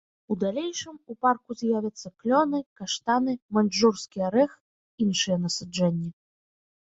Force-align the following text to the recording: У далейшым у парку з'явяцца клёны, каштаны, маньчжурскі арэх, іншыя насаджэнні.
У 0.33 0.35
далейшым 0.43 0.93
у 1.13 1.15
парку 1.25 1.55
з'явяцца 1.59 2.07
клёны, 2.23 2.61
каштаны, 2.79 3.33
маньчжурскі 3.57 4.19
арэх, 4.29 4.51
іншыя 5.05 5.37
насаджэнні. 5.45 6.09